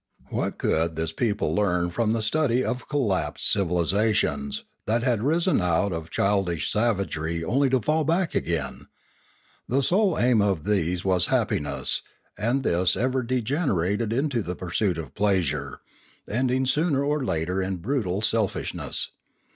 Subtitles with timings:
[0.31, 5.93] What could this people learn from the study of lapsed civilisations, that had risen out
[5.93, 8.87] of childish savagery only to fall back again?
[9.69, 12.01] The sole aim of these was happiness,
[12.35, 15.81] and this ever degenerated into the pursuit of pleasure,
[16.27, 19.11] ending sooner or later in brutal selfishness.